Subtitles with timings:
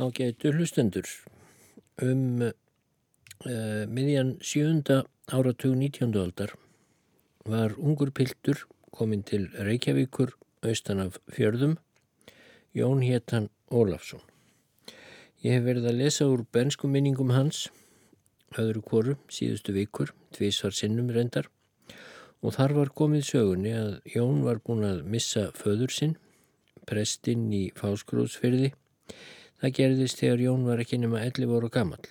[0.00, 1.04] ágætu hlustendur
[2.00, 6.14] um uh, miðjan sjönda áratug 19.
[6.16, 6.54] aldar
[7.44, 8.62] var ungur piltur
[8.96, 10.32] komin til Reykjavíkur
[10.64, 11.76] austan af fjörðum
[12.72, 14.24] Jón Héttan Ólafsson
[15.44, 17.66] Ég hef verið að lesa úr bernskum minningum hans
[18.56, 21.50] öðru kóru síðustu vikur tvísvar sinnum reyndar
[22.40, 26.16] og þar var komið sögunni að Jón var búin að missa föður sinn
[26.88, 28.72] prestinn í fáskrúðsfyrði
[29.60, 32.04] Það gerðist þegar Jón var ekki nema 11 ára gammal.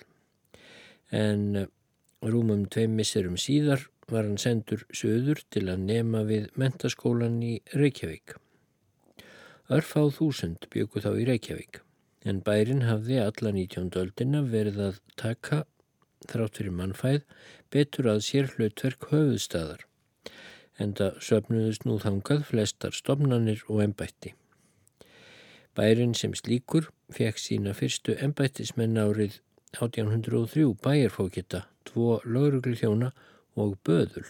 [1.10, 1.70] En eh,
[2.22, 8.36] rúmum tveim misserum síðar var hann sendur söður til að nema við mentaskólan í Reykjavík.
[9.70, 11.80] Örfáð þúsund byggu þá í Reykjavík,
[12.26, 13.92] en bærin hafði alla 19.
[14.02, 15.62] öldina verið að taka,
[16.26, 17.22] þrátt fyrir mannfæð,
[17.70, 19.86] betur að sér hlutverk höfuðstæðar,
[20.82, 24.34] en það söpnuðust nú þangað flestar stopnannir og ennbætti.
[25.78, 29.36] Bærin sem slíkur fekk sína fyrstu ennbættismenn árið
[29.78, 33.12] 1803 bæjarfókita, tvo laurugli þjóna
[33.54, 34.26] og böðul.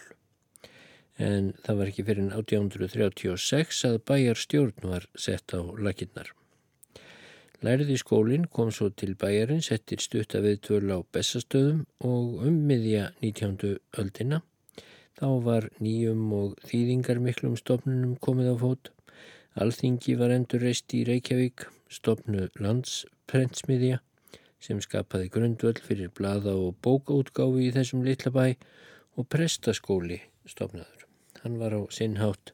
[1.17, 6.29] En það var ekki fyrir 1836 að bæjarstjórn var sett á lakinnar.
[7.61, 13.11] Læriði skólinn kom svo til bæjarinn, settir stutta við tvöl á bestastöðum og um miðja
[13.21, 13.75] 19.
[14.01, 14.41] öldina.
[15.17, 18.89] Þá var nýjum og þýðingar miklum stofnunum komið á fót
[19.59, 23.97] Alþingi var endur reist í Reykjavík, stopnu landsprentsmiðja
[24.63, 28.45] sem skapaði grundvöld fyrir blada og bókaútgáfi í þessum litla bæ
[29.19, 31.03] og prestaskóli stopnaður.
[31.43, 32.53] Hann var á sinnhátt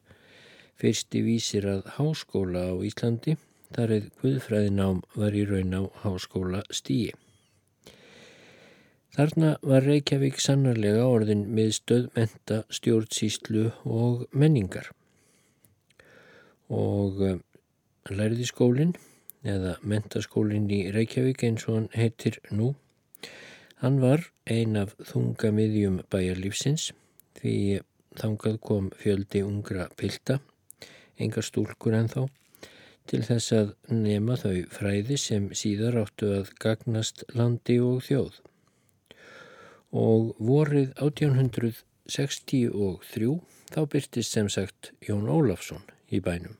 [0.82, 3.36] fyrsti vísir að háskóla á Íslandi,
[3.70, 7.14] þar eða Guðfræðinám var í raun á háskóla stíi.
[9.14, 14.90] Þarna var Reykjavík sannarlega orðin með stöðmenta, stjórnsýslu og menningar
[16.68, 17.38] og eh,
[18.10, 18.96] læriði skólinn
[19.46, 22.74] eða mentaskólinn í Reykjavík eins og hann heitir nú.
[23.78, 26.92] Hann var ein af þungamiðjum bæjarlífsins
[27.38, 27.80] því
[28.18, 30.40] þangað kom fjöldi ungra pilda,
[31.18, 32.28] engar stúlkur en þá,
[33.08, 38.40] til þess að nema þau fræði sem síðar áttu að gagnast landi og þjóð.
[39.94, 43.30] Og vorið 1863
[43.70, 46.56] þá byrtist sem sagt Jón Ólafsson í bænum.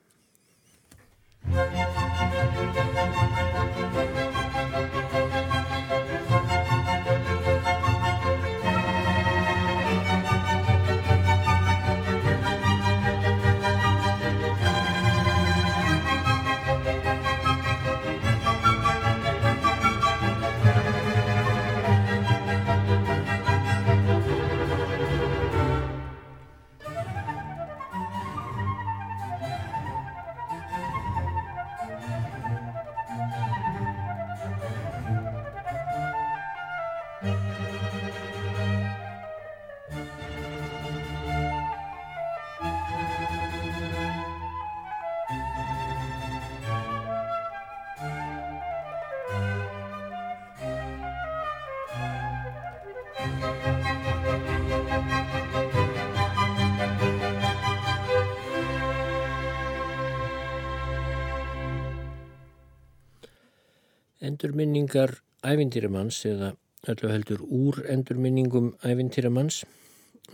[64.19, 65.13] Endurminningar
[65.47, 66.53] ævintýramanns eða
[66.91, 69.61] öllu heldur úr endurminningum ævintýramanns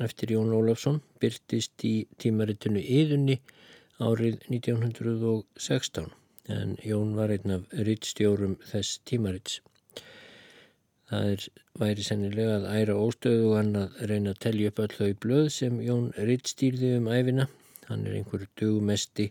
[0.04, 3.36] eftir Jón Ólafsson byrtist í tímaritinu Íðunni
[4.00, 6.08] árið 1916
[6.54, 9.60] en Jón var einn af rittstjórum þess tímarits.
[11.08, 11.44] Það er,
[11.78, 15.48] væri sennilega að æra óstöðu og hann að reyna að tellja upp öll þau blöð
[15.58, 17.46] sem Jón rittstýrði um æfina.
[17.90, 19.28] Hann er einhver dugumesti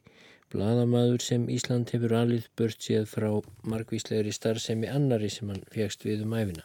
[0.54, 3.30] bladamadur sem Ísland hefur alið bört séð frá
[3.68, 6.64] margvíslegri starfsemi annari sem hann fjækst við um æfina.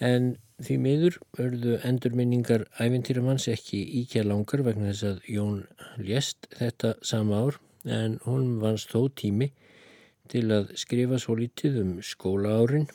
[0.00, 0.34] En
[0.64, 5.60] því miður örðu endurminningar æfintýramanns ekki íkja langar vegna þess að Jón
[5.98, 9.50] lést þetta sama ár en hún vannst þó tími
[10.32, 12.86] til að skrifa svo lítið um skóla árin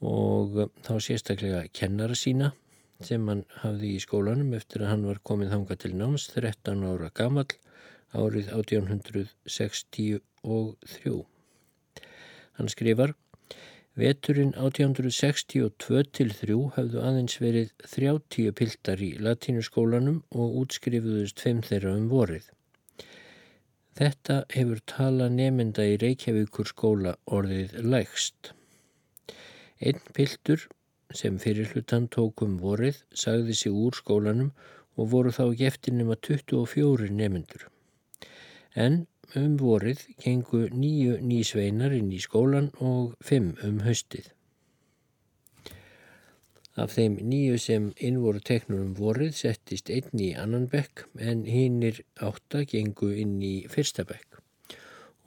[0.00, 2.52] og þá sérstaklega kennara sína
[3.04, 7.10] sem hann hafði í skólanum eftir að hann var komið þanga til náms 13 ára
[7.16, 7.48] gammal
[8.16, 10.20] árið 1863.
[12.58, 13.10] Hann skrifar
[14.00, 21.92] Veturinn 1862 til 3 hafðu aðeins verið 30 piltar í latínuskólanum og útskrifuðust 5 þeirra
[21.98, 22.46] um vorið.
[23.98, 28.52] Þetta hefur tala nefnda í Reykjavíkur skóla orðið lægst.
[29.80, 30.68] Einn piltur
[31.20, 34.54] sem fyrir hlutan tókum vorið sagði sig úr skólanum
[34.96, 37.69] og voru þá eftir nema 24 nefnendur.
[38.74, 39.06] En
[39.38, 44.30] um vorið gengu nýju nýsveinar inn í skólan og fimm um höstið.
[46.78, 51.44] Af þeim nýju sem inn voru teknur um vorið settist einn í annan bekk en
[51.44, 54.38] hinnir átta gengu inn í fyrsta bekk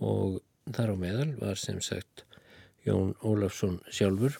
[0.03, 0.39] og
[0.73, 2.23] þar á meðal var sem sagt
[2.87, 4.39] Jón Ólafsson sjálfur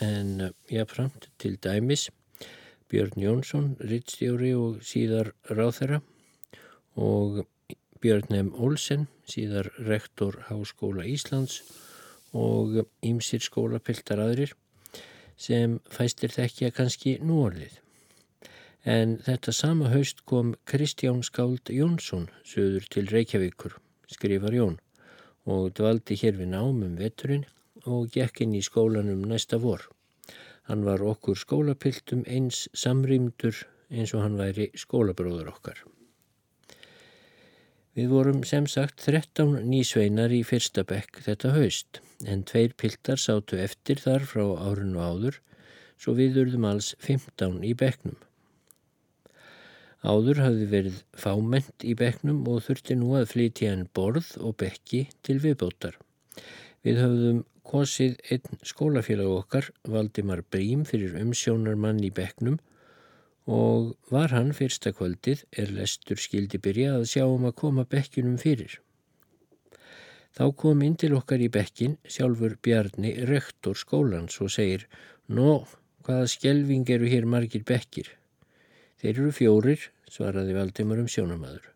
[0.00, 2.08] en jáfnframt til dæmis
[2.92, 6.02] Björn Jónsson, rittstjóri og síðar ráþera
[7.00, 7.44] og
[8.02, 8.48] Björn M.
[8.58, 11.60] Olsen, síðar rektor Háskóla Íslands
[12.34, 14.56] og ýmsir skólapiltar aðrir
[15.38, 17.76] sem fæstir þekkja kannski núorðið.
[18.82, 23.78] En þetta sama haust kom Kristján Skáld Jónsson söður til Reykjavíkur,
[24.10, 24.76] skrifar Jón,
[25.46, 27.46] og dvaldi hér við námum veturinn
[27.86, 29.86] og gekk inn í skólanum næsta vor.
[30.66, 33.62] Hann var okkur skólapiltum eins samrýmdur
[33.94, 35.78] eins og hann væri skólabróður okkar.
[37.92, 43.58] Við vorum sem sagt 13 nýsveinar í fyrsta bekk þetta haust en tveir piltar sátu
[43.60, 45.36] eftir þar frá árinu áður
[46.00, 48.16] svo við urðum alls 15 í bekknum.
[50.02, 55.04] Áður hafði verið fáment í bekknum og þurfti nú að flytja en borð og bekki
[55.22, 56.00] til viðbótar.
[56.82, 62.56] Við höfðum kosið einn skólafélag okkar, Valdimar Brím, fyrir umsjónar mann í bekknum
[63.46, 68.38] og var hann fyrsta kvöldið er lestur skildi byrja að sjá um að koma bekkinum
[68.38, 68.78] fyrir.
[70.32, 74.86] Þá kom inn til okkar í bekkin sjálfur Bjarni rektor skólans og segir
[75.28, 75.66] Nó,
[76.06, 78.08] hvaða skjelving eru hér margir bekkir?
[79.02, 81.68] Þeir eru fjórir, svaraði Valdimar um sjónamaður.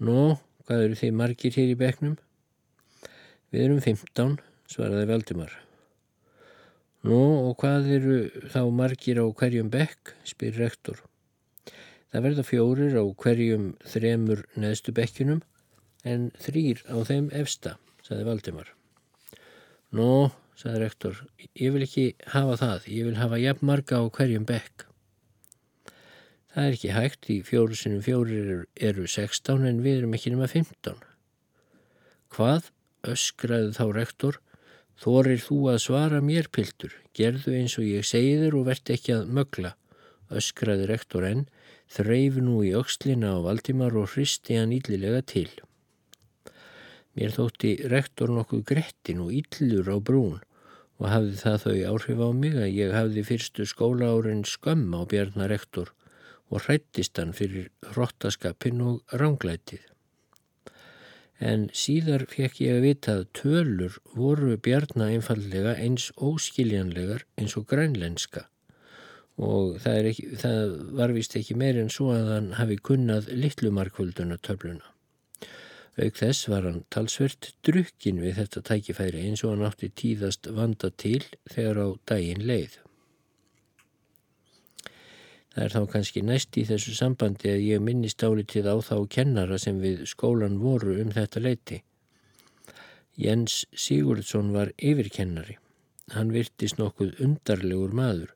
[0.00, 2.16] Nó, hvað eru þeir margir hér í bekknum?
[3.54, 4.40] Við erum 15,
[4.70, 5.63] svaraði Valdimar.
[7.04, 7.20] Nú
[7.50, 8.14] og hvað eru
[8.48, 11.02] þá margir á hverjum bekk, spyr rektor.
[12.08, 15.42] Það verða fjórir á hverjum þremur neðstu bekkinum
[16.08, 17.74] en þrýr á þeim efsta,
[18.06, 18.70] saði Valdimar.
[19.92, 21.20] Nú, saði rektor,
[21.60, 24.86] ég vil ekki hafa það, ég vil hafa jafn marga á hverjum bekk.
[26.54, 30.32] Það er ekki hægt, því fjóru sinum fjórir eru, eru 16 en við erum ekki
[30.32, 31.04] nema 15.
[32.32, 32.72] Hvað,
[33.12, 34.40] öskraði þá rektor,
[35.00, 39.14] Þorir þú að svara mér, piltur, gerðu eins og ég segi þér og verðt ekki
[39.16, 39.74] að mögla.
[40.30, 41.44] Öskraði rektor enn,
[41.90, 45.50] þreif nú í aukslina á Valdimar og hristi hann íllilega til.
[47.14, 50.40] Mér þótti rektor nokkuð grettin og íllur á brún
[50.98, 55.02] og hafði það þau áhrif á mig að ég hafði fyrstu skóla árin skömm á
[55.10, 55.90] bjarnar rektor
[56.50, 59.82] og hrættist hann fyrir hrottaskapin og ránglætið
[61.44, 67.68] en síðar fekk ég að vita að tölur voru bjarna einfallega eins óskiljanlegar eins og
[67.70, 68.46] grænlenska
[69.34, 74.38] og það, ekki, það var vist ekki meir en svo að hann hafi kunnað litlumarkvölduna
[74.38, 74.86] töfluna.
[75.94, 80.90] Auk þess var hann talsvert drukkin við þetta tækifæri eins og hann átti tíðast vanda
[80.90, 82.78] til þegar á daginn leið.
[85.54, 89.58] Það er þá kannski næst í þessu sambandi að ég minnist álitið á þá kennara
[89.62, 91.78] sem við skólan voru um þetta leiti.
[93.14, 95.54] Jens Sigurdsson var yfirkennari.
[96.10, 98.32] Hann virtist nokkuð undarlegur maður.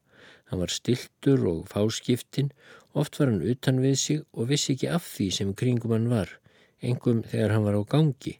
[0.48, 2.52] Hann var stiltur og fáskiptin,
[2.94, 6.30] oft var hann utan við sig og vissi ekki af því sem kringum hann var.
[6.78, 8.36] Engum þegar hann var á gangi,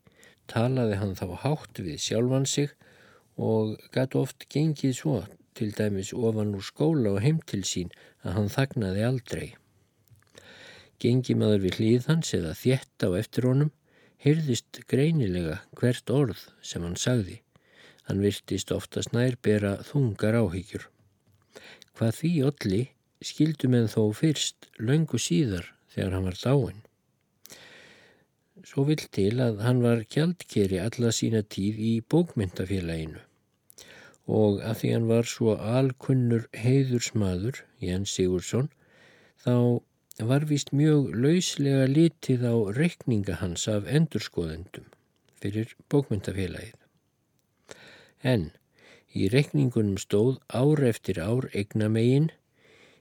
[0.46, 2.70] talaði hann þá hátt við sjálfan sig
[3.36, 5.18] og gætu oft gengið svo
[5.58, 7.90] til dæmis ofan úr skóla og heim til sín
[8.24, 9.48] að hann þagnaði aldrei.
[10.98, 13.70] Gengi maður við hlýðhans eða þjett á eftir honum,
[14.18, 17.38] hyrðist greinilega hvert orð sem hann sagði.
[18.08, 20.88] Hann virtist oftast nær bera þungar áhyggjur.
[21.94, 22.82] Hvað því olli
[23.22, 26.82] skildum en þó fyrst löngu síðar þegar hann var dáin.
[28.66, 33.27] Svo vill til að hann var kjaldkeri alla sína tíð í bókmyndafélaginu
[34.28, 38.68] og að því hann var svo alkunnur heiðursmaður, Jens Sigursson,
[39.40, 39.80] þá
[40.28, 44.88] var vist mjög lauslega litið á reikninga hans af endurskoðendum
[45.40, 46.74] fyrir bókmyndafélagið.
[48.26, 48.50] En
[49.14, 52.32] í reikningunum stóð ár eftir ár eignamegin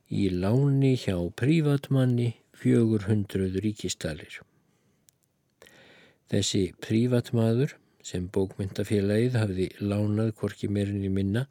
[0.07, 4.39] í láni hjá prívatmanni 400 ríkistalir.
[6.31, 7.75] Þessi prívatmaður
[8.07, 11.45] sem bókmyndafélagið hafði lánað korki meirinni minna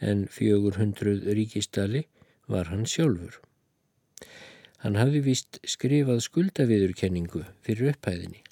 [0.00, 2.04] en 400 ríkistali
[2.50, 3.38] var hann sjálfur.
[4.82, 8.42] Hann hafði vist skrifað skuldaviðurkenningu fyrir upphæðinni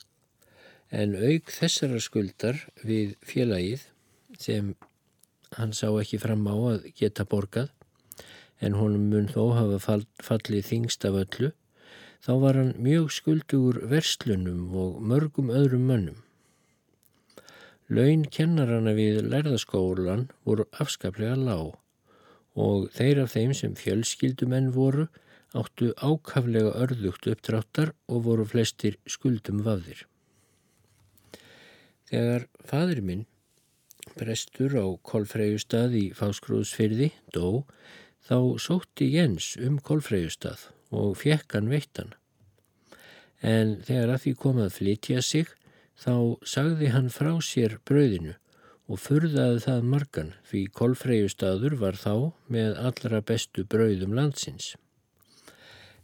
[0.88, 3.88] en auk þessara skuldar við félagið
[4.40, 4.74] sem
[5.58, 7.72] hann sá ekki fram á að geta borgað
[8.64, 11.52] en honum mun þó hafa fallið þingst af öllu
[12.18, 16.16] Þá var hann mjög skuldugur verslunum og mörgum öðrum mönnum.
[17.88, 21.78] Laun kennarana við lærðaskólan voru afskaplega lág
[22.58, 25.06] og þeir af þeim sem fjölskyldumenn voru
[25.56, 30.04] áttu ákaflega örðugt uppdráttar og voru flestir skuldum vafðir.
[32.08, 33.24] Þegar fadur minn,
[34.20, 37.64] prestur á Kolfreyjustad í Fáskrúðsfyrði, dó,
[38.28, 42.12] þá sótti Jens um Kolfreyjustad og fjekk hann veittan.
[43.40, 45.52] En þegar að því kom að flytja sig,
[45.98, 48.34] þá sagði hann frá sér brauðinu
[48.88, 52.12] og furðaði það margan því kolfreyjustadur var þá
[52.54, 54.76] með allra bestu brauðum landsins.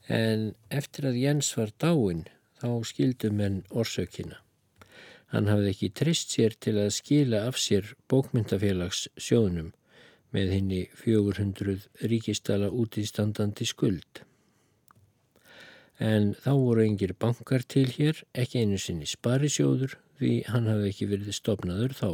[0.08, 2.26] En eftir að Jens var dáin
[2.60, 4.40] þá skildum henn orsökina.
[5.32, 9.72] Hann hafði ekki trist sér til að skila af sér bókmyndafélags sjónum
[10.34, 14.24] með henni 400 ríkistala útístandandi skuld
[15.98, 21.10] en þá voru engir bankar til hér, ekki einu sinni sparisjóður því hann hafði ekki
[21.10, 22.10] verið stopnaður þá.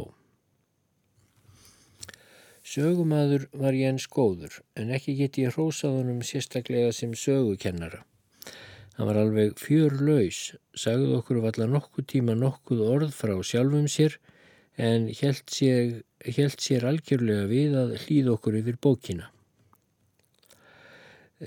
[2.61, 8.03] Sögumadur var Jens góður en ekki geti ég hrósað honum sérstaklega sem sögukennara.
[8.97, 14.19] Hann var alveg fjör laus, sagði okkur valla nokkuð tíma nokkuð orð frá sjálfum sér
[14.77, 19.31] en held sér, held sér algjörlega við að hlýð okkur yfir bókina.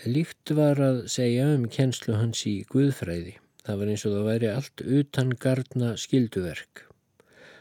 [0.02, 3.36] Líkt var að segja um kjenslu hans í Guðfræði.
[3.62, 6.82] Það var eins og það væri allt utan gardna skilduverk.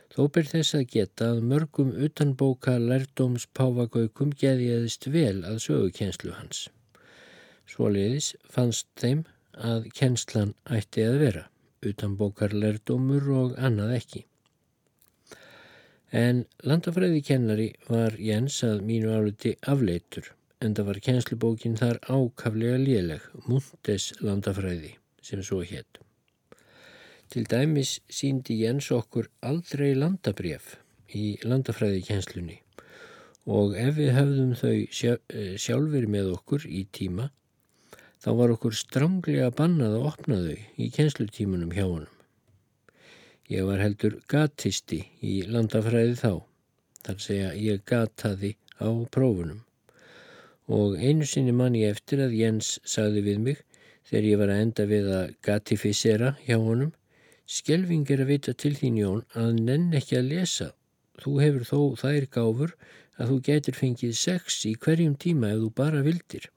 [0.10, 6.34] Þó ber þess að geta að mörgum utanbóka lærdóms páfagaukum geðiðist vel að sögu kjenslu
[6.34, 6.66] hans.
[7.70, 11.48] Svoliðis fannst þeim að kjenslan ætti að vera,
[11.86, 14.28] utanbókar lærdómur og annað ekki.
[16.10, 20.34] En landafræði kennari var Jens að mínu áluti afleitur
[20.64, 24.94] en það var kjenslubókin þar ákaflega léleg, Mundes landafræði,
[25.24, 26.00] sem svo hétt.
[27.32, 30.76] Til dæmis síndi Jens okkur aldrei landabref
[31.14, 32.60] í landafræði kjenslunni
[33.44, 37.28] og ef við höfðum þau eh, sjálfur með okkur í tíma,
[38.24, 42.14] þá var okkur stránglega bannað að opna þau í kjenslutímunum hjá honum.
[43.52, 46.32] Ég var heldur gatisti í landafræði þá,
[47.04, 49.60] þar segja ég gataði á prófunum
[50.68, 53.64] og einu sinni mann ég eftir að Jens sagði við mig
[54.10, 56.94] þegar ég var að enda við að gatifisera hjá honum
[57.44, 60.68] Skelving er að vita til þín Jón að nenn ekki að lesa.
[61.20, 62.76] Þú hefur þó þær gáfur
[63.20, 66.48] að þú getur fengið sex í hverjum tíma ef þú bara vildir.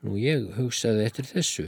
[0.00, 1.66] Nú ég hugsaði eftir þessu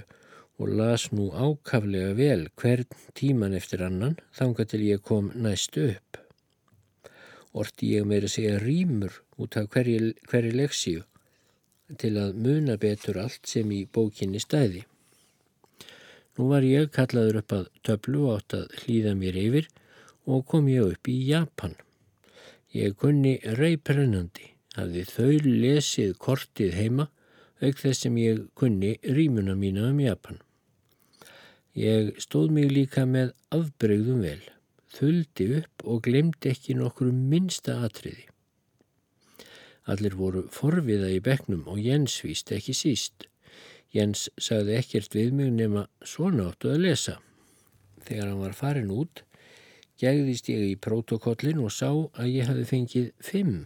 [0.57, 6.06] og las nú ákaflega vel hvern tíman eftir annan þanga til ég kom næstu upp
[7.61, 11.05] orti ég meira segja rýmur út af hverju, hverju leksíu
[12.01, 14.83] til að muna betur allt sem í bókinni stæði.
[16.37, 19.69] Nú var ég kallaður upp að töflu átt að hlýða mér yfir
[20.27, 21.77] og kom ég upp í Japan.
[22.75, 27.07] Ég kunni reyprennandi, hafði þau lesið kortið heima
[27.63, 30.43] auk þess sem ég kunni rýmuna mína um Japan.
[31.77, 34.43] Ég stóð mig líka með afbreyðum vel
[34.97, 38.27] þuldi upp og glemdi ekki nokkru minsta atriði.
[39.87, 43.29] Allir voru forviða í begnum og Jens víst ekki síst.
[43.95, 47.17] Jens sagði ekkert við mig nema svona áttu að lesa.
[48.07, 49.23] Þegar hann var farin út,
[50.03, 53.65] gegðist ég í protokollin og sá að ég hafi fengið fimm,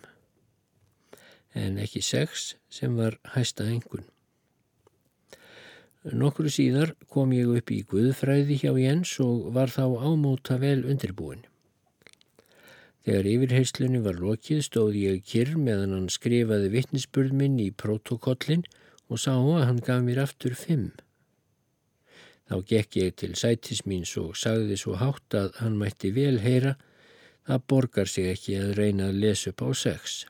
[1.57, 4.05] en ekki sex sem var hæsta engun.
[6.01, 11.43] Nokkru síðar kom ég upp í Guðfræði hjá Jens og var þá ámóta vel undirbúin.
[13.05, 18.65] Þegar yfirheyslunni var lokið stóði ég kyrr meðan hann skrifaði vittnisspurð minn í protokollin
[19.13, 20.89] og sá að hann gaf mér aftur fimm.
[22.49, 26.79] Þá gekk ég til sætis míns og sagði svo hátt að hann mætti vel heyra
[27.45, 30.23] það borgar sig ekki að reyna að lesa upp á sex.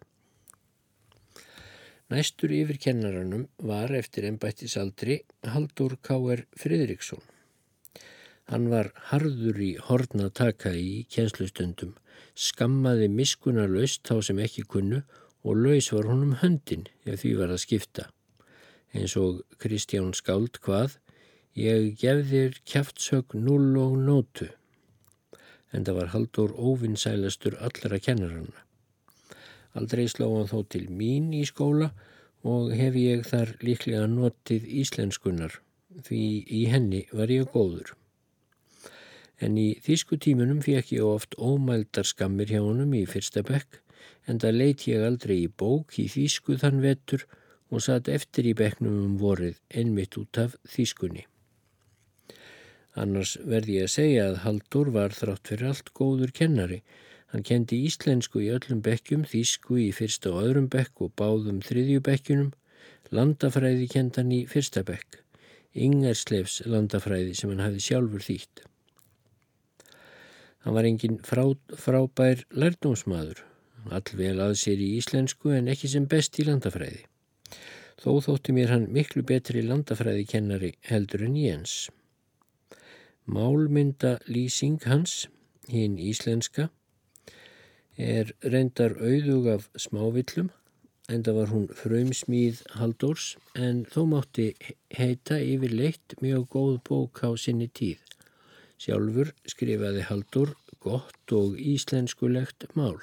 [2.11, 6.41] Næstur yfir kennaranum var eftir ennbættisaldri Haldur K.R.
[6.59, 7.21] Fridriksson.
[8.51, 11.93] Hann var harður í horna taka í kjenslustundum,
[12.35, 14.99] skammaði miskunarlaust þá sem ekki kunnu
[15.47, 18.09] og laus var honum höndin ef því var að skipta.
[18.91, 20.97] Eins og Kristján Skáld hvað,
[21.55, 24.51] ég gef þér kjaftsög null og nótu.
[25.71, 28.67] En það var Haldur óvinnsælastur allra kennaranna.
[29.79, 31.91] Aldrei slá hann þó til mín í skóla
[32.43, 35.61] og hef ég þar líklega notið íslenskunar
[36.07, 36.23] því
[36.61, 37.95] í henni var ég góður.
[39.41, 43.81] En í þýsku tímunum fekk ég oft ómældar skammir hjá honum í fyrsta bekk
[44.29, 47.27] en það leit ég aldrei í bók í þýsku þann vettur
[47.71, 51.25] og satt eftir í beknum um vorið einmitt út af þýskunni.
[52.99, 56.81] Annars verði ég að segja að Haldur var þrátt fyrir allt góður kennari.
[57.31, 62.03] Hann kendi íslensku í öllum bekkjum, þýsku í fyrsta og öðrum bekk og báðum þriðju
[62.09, 62.51] bekkjunum,
[63.15, 65.21] landafræði kendan í fyrsta bekk,
[65.71, 68.65] Ingerslefs landafræði sem hann hafi sjálfur þýtt.
[70.65, 71.45] Hann var engin frá,
[71.79, 73.45] frábær lærdómsmaður,
[73.95, 77.05] allvel að sér í íslensku en ekki sem best í landafræði.
[78.01, 81.77] Þó þótti mér hann miklu betri landafræði kennari heldur en Jens.
[83.31, 85.29] Málmynda lýsing hans,
[85.71, 86.69] hinn íslenska,
[88.01, 90.49] er reyndar auðug af smávillum,
[91.11, 94.53] en það var hún frömsmíð Haldórs, en þó mátti
[94.97, 98.01] heita yfir leitt mjög góð bók á sinni tíð.
[98.81, 102.97] Sjálfur skrifaði Haldur gott og íslenskulegt mál.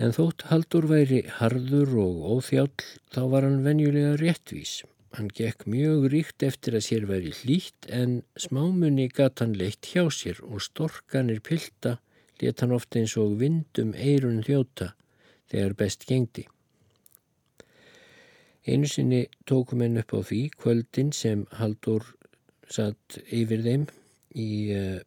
[0.00, 4.80] En þótt Haldur væri harður og óþjáll þá var hann venjulega réttvís.
[5.18, 10.06] Hann gekk mjög ríkt eftir að sér væri hlýtt en smámunni gatt hann leitt hjá
[10.14, 11.98] sér og storkanir pilda
[12.42, 14.92] let hann ofta eins og vindum eirun þjóta
[15.50, 16.46] þegar best gengdi.
[18.68, 22.04] Einu sinni tókum henn upp á því kvöldin sem Haldur
[22.70, 23.86] satt yfir þeim
[24.36, 25.00] í, uh,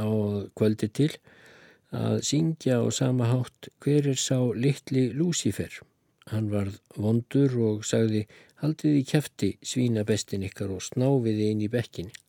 [0.00, 0.08] á
[0.56, 1.10] kvöldi til
[1.94, 5.78] að syngja á sama hátt hver er sá litli Lúsifer.
[6.32, 8.24] Hann varð vondur og sagði
[8.62, 12.23] haldið í kæfti svína bestin ykkar og snáfiði inn í bekkinni.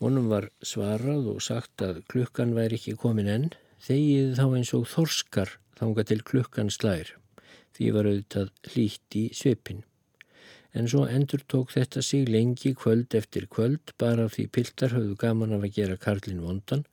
[0.00, 3.48] Honum var svarað og sagt að klukkan væri ekki komin enn,
[3.84, 7.14] þegið þá eins og þorskar þanga til klukkan slær,
[7.76, 9.84] því var auðvitað hlýtt í svipin.
[10.72, 15.56] En svo endur tók þetta sig lengi kvöld eftir kvöld bara því piltar höfðu gaman
[15.56, 16.84] af að gera Karlin vondan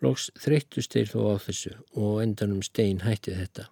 [0.00, 3.66] Lóks þreyttust þeir þó á þessu og endanum stein hætti þetta.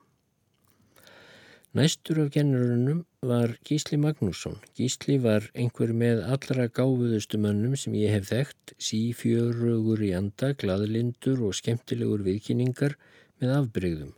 [1.78, 4.56] Næstur af kennurunum var Gísli Magnússon.
[4.78, 11.44] Gísli var einhver með allra gáfuðustu mönnum sem ég hef þekkt, sífjörugur í anda, gladlindur
[11.46, 12.96] og skemmtilegur viðkynningar
[13.38, 14.10] með afbreyðum.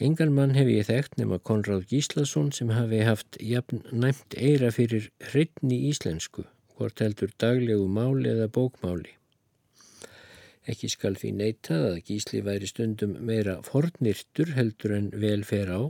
[0.00, 5.10] Engan mann hef ég þekkt nema Konráð Gíslason sem hafi haft jafn næmt eira fyrir
[5.32, 6.46] hrytni íslensku,
[6.78, 9.18] hvort heldur daglegu máli eða bókmáli.
[10.64, 15.82] Ekki skal því neytað að gísli væri stundum meira fornirtur heldur en vel fer á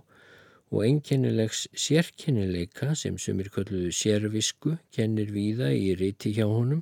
[0.73, 6.81] og einkennilegs sérkennileika sem sumir kölluðu sérvisku kennir víða í riti hjá honum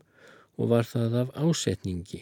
[0.56, 2.20] og var það af ásetningi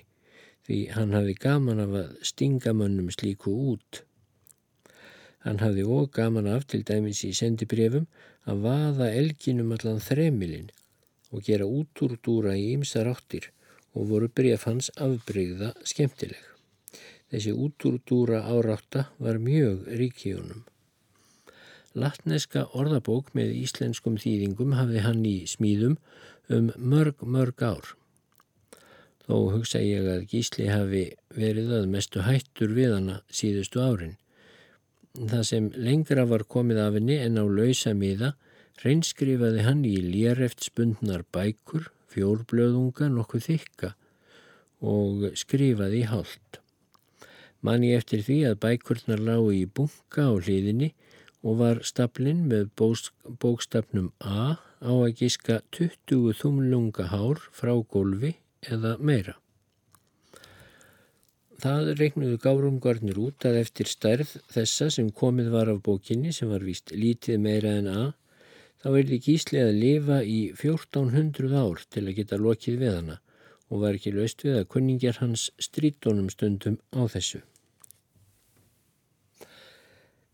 [0.69, 4.03] því hann hafi gaman af að stinga mönnum slíku út.
[5.45, 8.09] Hann hafi og gaman af til dæmis í sendibrefum
[8.49, 10.69] að vaða elginum allan þremilinn
[11.33, 13.49] og gera útúrdúra í ymsar áttir
[13.97, 16.45] og voru bref hans afbreyða skemmtileg.
[17.29, 20.65] Þessi útúrdúra árátta var mjög ríkíunum.
[21.99, 25.97] Latneska orðabók með íslenskum þýðingum hafði hann í smíðum
[26.55, 27.95] um mörg, mörg ár.
[29.27, 31.05] Þó hugsa ég að Gísli hafi
[31.37, 34.15] verið að mestu hættur við hana síðustu árin.
[35.19, 38.33] Það sem lengra var komið af henni en á lausa miða
[38.85, 43.93] reynskrifaði hann í léreft spundnar bækur fjórblöðunga nokkuð þykka
[44.89, 46.61] og skrifaði í hálft.
[47.61, 50.93] Manni eftir því að bækurnar lágu í bunga á hliðinni
[51.47, 58.97] og var staplinn með bókstafnum A á að gíska 20 þumlunga hár frá gólfi eða
[58.99, 59.37] meira.
[61.59, 66.63] Það reiknuðu gárumgarnir út að eftir stærð þessa sem komið var af bókinni sem var
[66.63, 68.03] vist lítið meira en A
[68.79, 73.19] þá því gísli að lifa í 1400 ár til að geta lokið við hana
[73.69, 77.43] og var ekki löst við að kunningjar hans strítónum stundum á þessu.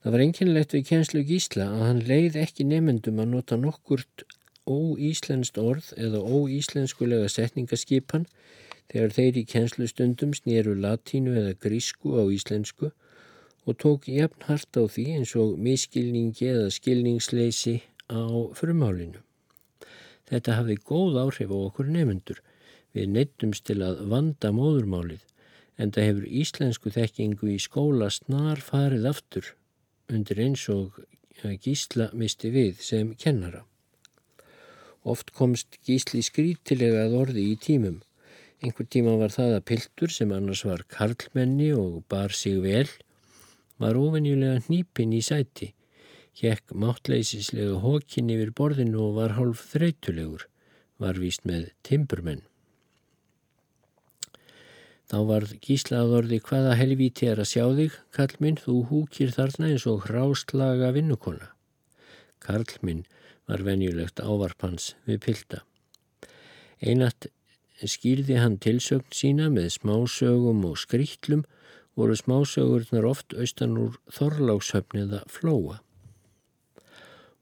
[0.05, 4.25] Það var enginlegt við kjenslu gísla að hann leið ekki nefnendum að nota nokkurt
[4.69, 8.27] óíslenskt orð eða óíslenskulega setningaskipan
[8.93, 12.91] þegar þeir í kjenslu stundum snýru latínu eða grísku á íslensku
[13.65, 17.79] og tók jafn hart á því eins og miskilningi eða skilningsleysi
[18.13, 18.29] á
[18.61, 19.25] frumálinu.
[20.29, 22.45] Þetta hafði góð áhrif á okkur nefnendur.
[22.93, 25.25] Við neittumst til að vanda móðurmálið
[25.81, 29.55] en það hefur íslensku þekkingu í skóla snar farið aftur
[30.13, 30.99] undir eins og
[31.65, 33.65] gísla misti við sem kennara.
[35.05, 38.01] Oft komst gísli skrítilega að orði í tímum.
[38.65, 42.89] Einhver tíma var það að piltur sem annars var karlmenni og bar sig vel
[43.83, 45.75] var ofenjulega hnípin í sæti
[46.35, 50.49] Hjekk máttleysislega hókin yfir borðinu og var hálf þreytulegur,
[50.99, 52.43] var víst með timburmenn.
[55.11, 59.71] Þá var gíslað orði hvaða helvíti er að sjá þig, Karl minn, þú húkir þarna
[59.73, 61.51] eins og hráslaga vinnukona.
[62.41, 63.05] Karl minn
[63.49, 65.63] var venjulegt ávarpans við pilda.
[66.81, 67.29] Einat
[67.85, 71.45] skýrði hann tilsögn sína með smásögum og skrýtlum
[71.99, 75.81] voru smásögurnar oft austan úr þorlákshöfn eða flóa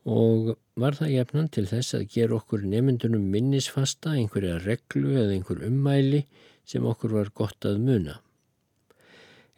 [0.02, 5.62] og var það jafnan til þess að gera okkur nefndunum minnisfasta einhverja reglu eða einhver
[5.68, 6.24] ummæli
[6.68, 8.18] sem okkur var gott að muna.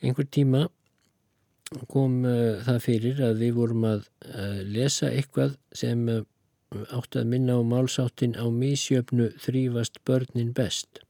[0.04, 0.66] Einhver tíma
[1.90, 6.22] kom uh, það fyrir að við vorum að uh, lesa eitthvað sem uh,
[6.94, 11.00] átt að minna á málsáttin á mísjöfnu þrýfast börnin best.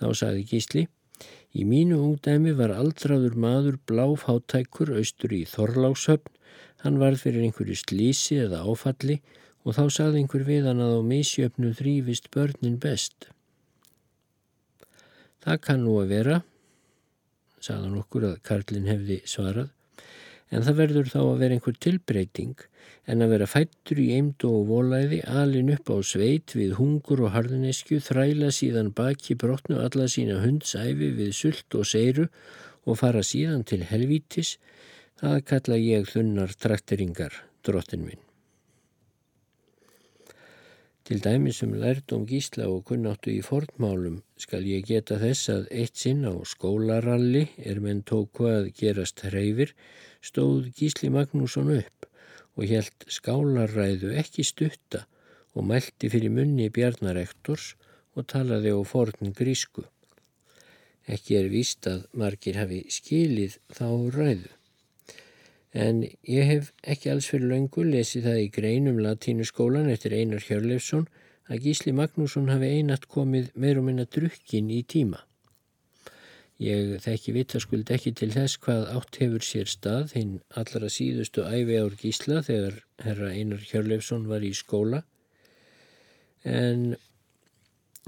[0.00, 0.82] Þá sagði Gísli,
[1.56, 6.32] í mínu ungdæmi var aldraður maður bláfáttækur austur í Þorláshöfn,
[6.84, 9.20] hann varð fyrir einhverju slísi eða áfalli
[9.64, 13.30] og þá sagði einhver við hann að á mísjöfnu þrýfist börnin best.
[15.46, 16.36] Það kann nú að vera,
[17.62, 19.68] sagðan okkur að Karlinn hefði svarað,
[20.50, 22.64] en það verður þá að vera einhver tilbreyting
[23.06, 27.34] en að vera fættur í eimdu og volæði, alin upp á sveit við hungur og
[27.36, 32.26] harðinesku, þræla síðan baki brotnu alla sína hundsæfi við sult og seiru
[32.82, 34.56] og fara síðan til helvítis,
[35.22, 38.25] það kalla ég þunnar trakteringar, drottin minn.
[41.06, 46.00] Til dæmis um lærdom gísla og kunnáttu í fornmálum skal ég geta þess að eitt
[46.00, 49.70] sinn á skólaralli er menn tóku að gerast hreyfir
[50.28, 52.08] stóð Gísli Magnússon upp
[52.56, 55.04] og helt skálaræðu ekki stutta
[55.54, 57.68] og mælti fyrir munni bjarnarektors
[58.18, 59.86] og talaði á forn grísku.
[61.06, 63.86] Ekki er víst að margir hafi skilið þá
[64.18, 64.55] ræðu.
[65.76, 71.08] En ég hef ekki alls fyrir löngu lesið það í greinum latínuskólan eftir Einar Hjörleifsson
[71.52, 75.20] að Gísli Magnússon hafi einat komið meir og minna drukkin í tíma.
[76.62, 81.76] Ég þekki vitaskuld ekki til þess hvað átt hefur sér stað hinn allra síðustu æfi
[81.76, 85.02] ár Gísla þegar herra Einar Hjörleifsson var í skóla
[86.46, 86.96] en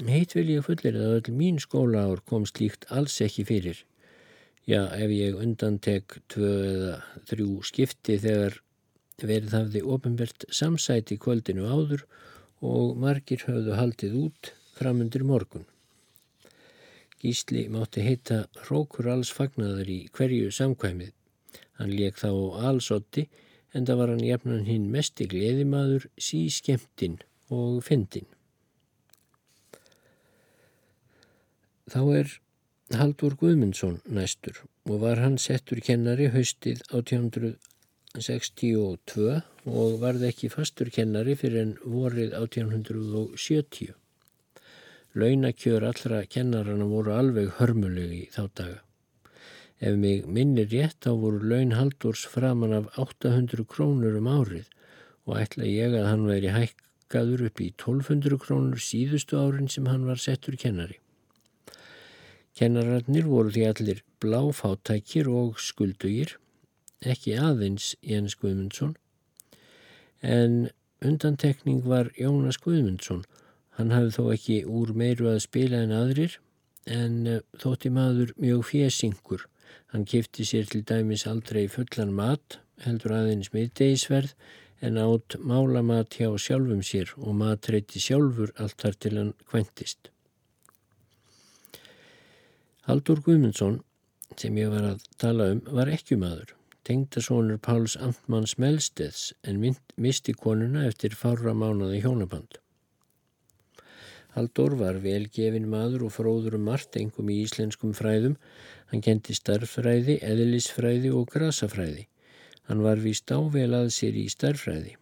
[0.09, 3.85] heit vil ég fullir að öll mín skóla ár kom slíkt alls ekki fyrir
[4.69, 6.95] já, ef ég undantek tvö eða
[7.31, 8.61] þrjú skipti þegar
[9.19, 12.05] verið hafði ofinbert samsæti kvöldinu áður
[12.63, 15.67] og margir höfðu haldið út framundir morgun.
[17.19, 21.11] Gísli mátti heita Rókur alls fagnaðar í hverju samkvæmið.
[21.81, 22.31] Hann leik þá
[22.69, 23.27] allsotti
[23.75, 27.19] en það var hann jafnan hinn mest í gleðimaður, sí skemmtin
[27.51, 28.29] og fyndin.
[31.89, 32.37] Þá er
[32.97, 41.35] Haldur Guðmundsson næstur og var hann settur kennari haustið 1862 og varði ekki fastur kennari
[41.37, 43.93] fyrir en vorið 1870.
[45.21, 48.81] Launakjör allra kennarana voru alveg hörmulegi þá daga.
[49.85, 54.65] Ef mig minnir rétt þá voru laun Haldurs framan af 800 krónur um árið
[55.29, 60.09] og ætla ég að hann væri hækkaður upp í 1200 krónur síðustu árin sem hann
[60.09, 60.97] var settur kennari.
[62.59, 66.33] Kennararnir voru því allir bláfátækir og skuldugir,
[67.07, 68.97] ekki aðeins Jens Guðmundsson,
[70.27, 70.57] en
[70.99, 73.23] undantekning var Jónas Guðmundsson.
[73.79, 76.35] Hann hafði þó ekki úr meiru að spila en aðrir,
[76.91, 79.47] en eh, þótti maður mjög fjesingur.
[79.95, 84.35] Hann kifti sér til dæmis aldrei fullan mat, heldur aðeins miðdegisverð,
[84.83, 90.11] en átt málamat hjá sjálfum sér og matreyti sjálfur allt þar til hann kventist.
[92.89, 93.75] Haldur Guðmundsson,
[94.41, 96.55] sem ég var að tala um, var ekki maður.
[96.89, 99.59] Tengdasónur Páls Amtmanns Melsteðs en
[100.01, 102.57] misti konuna eftir fára mánuði hjónaband.
[104.33, 108.39] Haldur var velgefin maður og fróður um margt engum í íslenskum fræðum.
[108.89, 112.07] Hann kendi starffræði, eðlisfræði og grasafræði.
[112.71, 114.95] Hann var vist ável að sér í starffræði.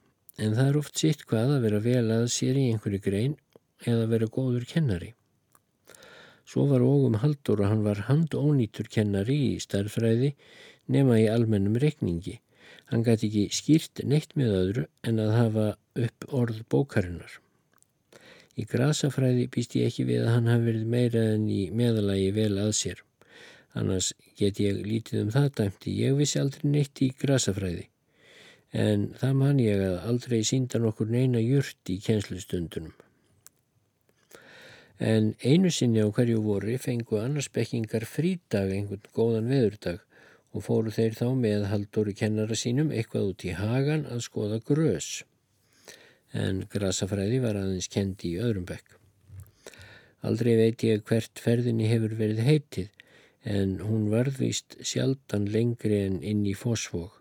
[0.42, 3.38] En það er oft sitt hvað að vera vel að sér í einhverju grein
[3.86, 5.12] eða vera góður kennari.
[6.46, 10.28] Svo var ógum haldur og hann var handónýtur kennari í starfræði
[10.94, 12.36] nema í almennum rekningi.
[12.90, 15.64] Hann gæti ekki skýrt neitt með öðru en að hafa
[16.06, 17.32] upp orð bókarinnar.
[18.56, 22.52] Í grasafræði býst ég ekki við að hann hafi verið meira en í meðalagi vel
[22.62, 23.02] að sér.
[23.76, 25.96] Annars get ég lítið um það dæmti.
[25.98, 27.88] Ég vissi aldrei neitt í grasafræði.
[28.86, 32.94] En það man ég að aldrei síndan okkur neina jurt í kjenslustundunum
[34.98, 40.00] en einu sinni á hverju voru fengu annars bekkingar frídag einhvern góðan veðurdag
[40.56, 45.24] og fóru þeir þá með haldóri kennara sínum eitthvað út í hagan að skoða grös.
[46.32, 48.96] En grasafræði var aðeins kendi í öðrum bekk.
[50.24, 52.88] Aldrei veit ég hvert ferðinni hefur verið heitið
[53.46, 57.12] en hún varðvist sjaldan lengri en inn í fósfóg.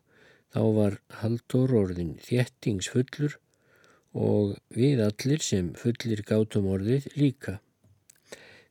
[0.55, 3.35] Þá var Haldur orðin þjettingsfullur
[4.15, 7.59] og við allir sem fullir gátum orðið líka.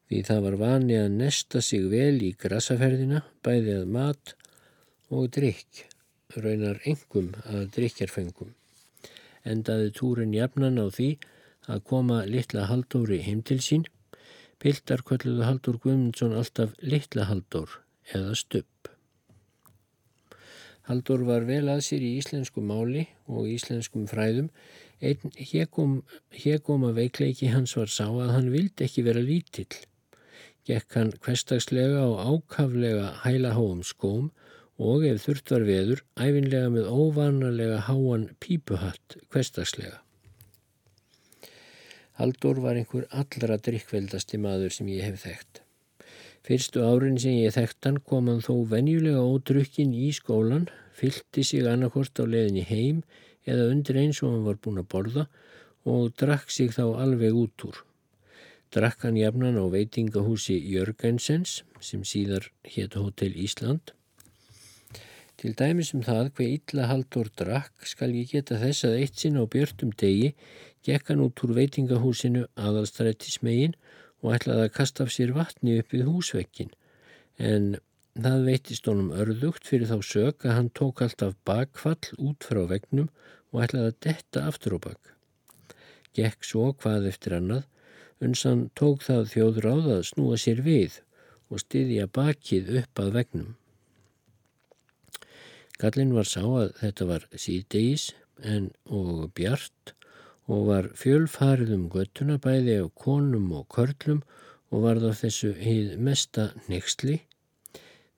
[0.09, 4.35] Því það var vani að nesta sig vel í grassaferðina, bæði að mat
[5.09, 5.87] og drikk,
[6.37, 8.53] raunar engum að drikjarfengum.
[9.45, 11.09] Endaði túrin jafnan á því
[11.73, 13.87] að koma litla Haldóri heim til sín.
[14.61, 17.81] Pildar kvölluðu Haldur Guðmundsson alltaf litla Haldur
[18.13, 18.91] eða stupp.
[20.85, 24.51] Haldur var vel að sér í íslensku máli og íslenskum fræðum.
[25.01, 29.73] Einn hegum að veikleiki hans var sá að hann vildi ekki vera lítill.
[30.65, 34.31] Gekk hann hverstagslega og ákaflega hæla háum skóm
[34.81, 40.01] og ef þurft var veður æfinlega með óvanarlega háan pípuhatt hverstagslega.
[42.17, 45.61] Haldur var einhver allra drikkveldasti maður sem ég hef þekkt.
[46.45, 51.69] Fyrstu árin sem ég þekkt hann kom hann þó venjulega ódrukkin í skólan, fylti sig
[51.69, 53.03] annarkort á leðinni heim
[53.45, 55.25] eða undir eins og hann var búin að borða
[55.85, 57.85] og drakk sig þá alveg út úr.
[58.75, 63.93] Drakk hann jafnan á veitingahúsi Jörgensens sem síðar hétt Hotel Ísland.
[65.39, 69.39] Til dæmis um það hver illa Haldur drakk skal ég geta þess að eitt sinn
[69.39, 70.33] á björnum degi
[70.83, 73.77] gekk hann út úr veitingahúsinu aðalstrættismegin
[74.25, 76.75] og ætlaði að kasta af sér vatni upp við húsvekkin
[77.39, 77.77] en
[78.15, 83.07] það veitist honum örðugt fyrir þá sög að hann tók alltaf bakfall út frá vegnum
[83.55, 85.15] og ætlaði að detta aftur á bak.
[86.15, 87.65] Gekk svo hvað eftir annað,
[88.23, 91.01] uns hann tók það þjóðráð að snúa sér við
[91.51, 93.51] og styðja bakið upp að vegnum.
[95.81, 98.09] Gallin var sá að þetta var síðdegis
[98.47, 99.95] en og bjart
[100.51, 104.23] og var fjölfarið um göttuna bæði af konum og körlum
[104.71, 107.21] og varð af þessu hið mesta nexli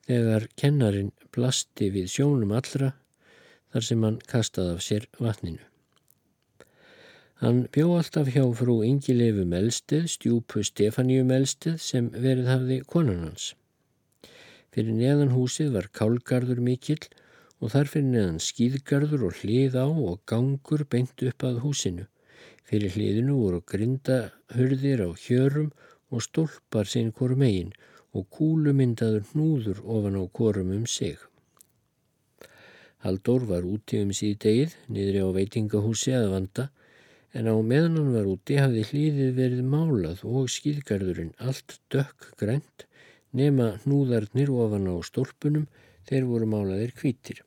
[0.06, 2.92] þegar kennarin blasti við sjónum allra
[3.72, 5.62] þar sem hann kastaði af sér vatninu.
[7.37, 13.51] Hann bjó alltaf hjá frú Ingileifu Melsteð, stjúpu Stefaníu Melsteð sem verið hafði konan hans.
[14.72, 17.03] Fyrir neðan húsið var kálgarður mikill
[17.61, 22.07] og þar fyrir neðan skýðgarður og hlið á og gangur beint upp að húsinu.
[22.64, 25.68] Fyrir hliðinu voru grindahurðir á hjörum
[26.09, 27.77] og stólpar sinn hvorum eigin
[28.16, 31.20] og kúlumyndaður hnúður ofan á hvorum um sig.
[33.05, 36.70] Haldur var úti um síðdegið, niðri á veitingahúsi að vanda,
[37.37, 42.87] en á meðan hann var úti hafði hlýðið verið málað og skýðgarðurinn allt dökk grænt
[43.37, 45.66] nema hnúðarnir ofan á stólpunum
[46.09, 47.42] þeir voru málaðir kvítir.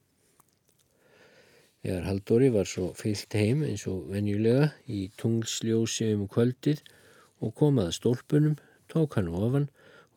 [1.81, 6.83] Þegar Haldóri var svo fyllt heim eins og venjulega í tungsljósi um kvöldið
[7.39, 8.57] og komað stólpunum,
[8.91, 9.69] tók hann ofan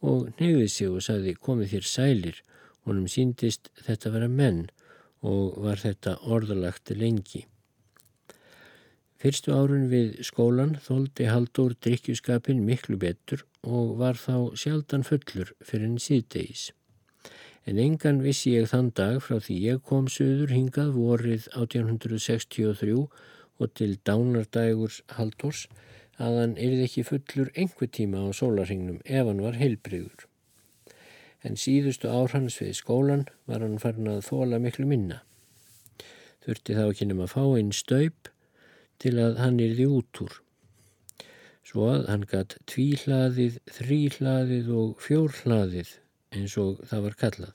[0.03, 2.43] og nefið sig og sagði komið þér sælir,
[2.83, 4.65] honum síndist þetta vera menn
[5.23, 7.47] og var þetta orðalagt lengi.
[9.23, 15.93] Fyrstu árun við skólan þóldi Haldur drikkjuskapin miklu betur og var þá sjaldan fullur fyrir
[15.93, 16.71] en síðdegis
[17.67, 23.75] en engan vissi ég þann dag frá því ég kom söður hingað vorið 1863 og
[23.79, 25.67] til dánardægurs Haldors
[26.19, 30.27] að hann erði ekki fullur einhver tíma á sólarhingnum ef hann var heilbreyður.
[31.43, 35.23] En síðustu ár hans við skólan var hann farin að þóla miklu minna.
[36.43, 38.31] Þurfti þá ekki nema að fá einn staup
[39.03, 40.37] til að hann erði út úr.
[41.67, 45.97] Svo að hann gatt tvíhlaðið, þrýhlaðið og fjórhlaðið
[46.37, 47.55] eins og það var kallað.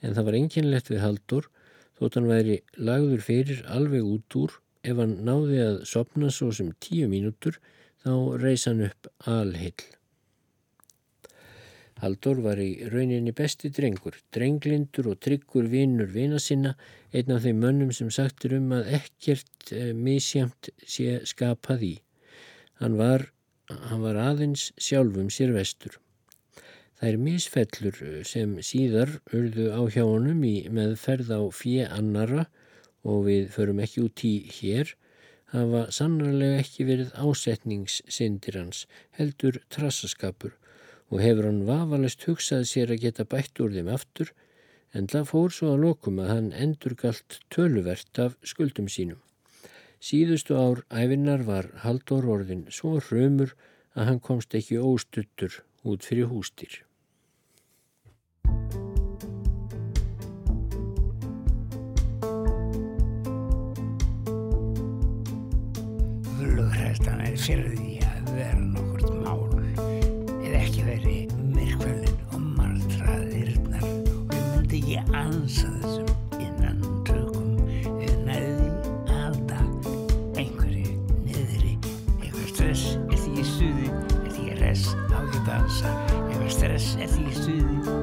[0.00, 1.48] En það var enginlegt við haldur
[2.00, 6.72] þótt hann væri lagður fyrir alveg út úr ef hann náði að sopna svo sem
[6.80, 7.60] tíu mínútur
[8.00, 9.99] þá reysa hann upp alhill.
[12.00, 16.72] Haldur var í rauninni besti drengur, drenglindur og tryggur vinnur vina sinna,
[17.12, 21.94] einn af þeim mönnum sem sagtur um að ekkert e, misjamt sé skapað í.
[22.80, 23.26] Hann var,
[23.68, 25.98] hann var aðeins sjálfum sér vestur.
[27.04, 32.46] Er misfellur eh, sem síðar urðu á hjá honum í meðferð á fjö annara
[33.04, 34.96] og við förum ekki út í hér
[35.52, 38.86] hafa sannarlega ekki verið ásetningssindir hans,
[39.16, 40.56] heldur trassaskapur
[41.10, 44.30] og hefur hann vafalest hugsað sér að geta bætt úr þeim aftur
[44.94, 49.18] en það fór svo að lokum að hann endur galt töluvert af skuldum sínum.
[50.00, 53.54] Síðustu ár æfinnar var Haldur orðin svo hrömur
[53.94, 56.80] að hann komst ekki óstuttur út fyrir hústýr.
[66.38, 68.89] Flughræstan er fyrir því að vera nokkurt mál
[70.80, 73.82] ekki veri myrkvælinn og martraðirnar.
[74.28, 77.50] Og ég myndi ekki ansa þessum innan tökum.
[77.98, 78.70] Við næði
[79.12, 79.90] alltaf
[80.40, 81.76] einhverju niðri.
[82.22, 83.90] Eitthvað stress því í stuði
[84.30, 85.96] því ég res á ekki dansa.
[86.22, 87.99] Eitthvað stress því í stuði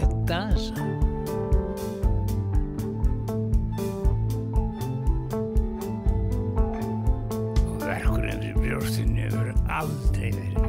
[0.00, 0.86] að dansa.
[7.66, 10.61] Og verkurinn í brjóstinu hefur aldrei verið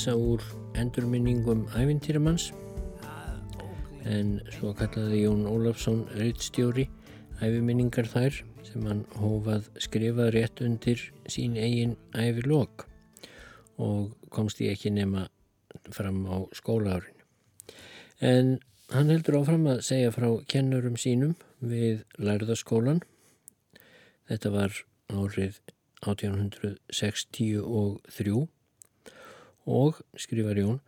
[0.00, 0.40] lesa úr
[0.80, 2.46] endurminningum ævintýramanns
[4.08, 6.86] en svo kallaði Jón Ólafsson reittstjóri
[7.44, 8.32] æfiminningar þær
[8.64, 12.86] sem hann hófað skrifað rétt undir sín eigin æfilok
[13.76, 15.26] og komst ég ekki nema
[15.92, 17.20] fram á skólaárinu.
[18.24, 18.56] En
[18.94, 23.04] hann heldur áfram að segja frá kennurum sínum við lærðaskólan.
[24.32, 24.80] Þetta var
[25.12, 25.60] árið
[26.08, 27.60] 1863
[29.66, 30.78] og, skrifar Jón,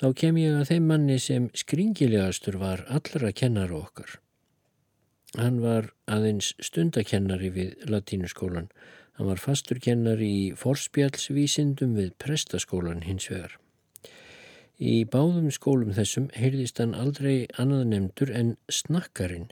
[0.00, 4.18] þá kem ég að þeim manni sem skringilegastur var allra kennara okkar.
[5.36, 8.70] Hann var aðeins stundakennari við latínuskólan.
[9.16, 13.58] Hann var fastur kennari í forspjallsvísindum við prestaskólan hins vegar.
[14.76, 19.48] Í báðum skólum þessum heyrðist hann aldrei annað nefndur en snakkarinn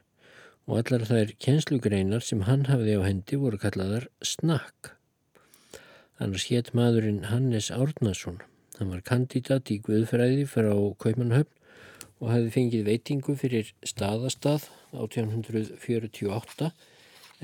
[0.68, 4.92] og allar þær kjenslugreinar sem hann hafði á hendi voru kallaðar snakk.
[6.20, 8.40] Annars hétt maðurinn Hannes Árnason.
[8.78, 10.72] Hann var kandidat í Guðfræði frá
[11.02, 11.52] Kaupmannhöfn
[12.20, 16.70] og hafði fengið veitingu fyrir staðastað 1848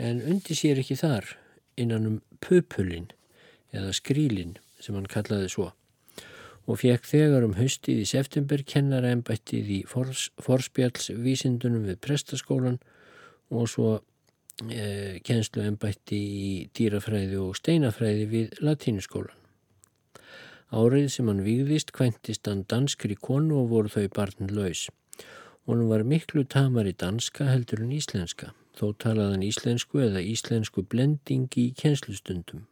[0.01, 1.35] en undi sér ekki þar
[1.81, 3.11] innan um pöpulinn
[3.75, 5.71] eða skrílinn sem hann kallaði svo
[6.71, 12.79] og fekk þegar um haustið í september kennara ennbættið í fors, forspjallsvísindunum við prestaskólan
[13.51, 13.91] og svo
[14.69, 19.40] e, kennslu ennbætti í dýrafræði og steinafræði við latínuskólan.
[20.71, 24.87] Árið sem hann výðist kvæntist hann danskri konu og voru þau barn laus.
[25.67, 30.85] Honum var miklu tamar í danska heldur en íslenska, þó talaði hann íslensku eða íslensku
[30.87, 32.69] blendingi í kjenslustundum.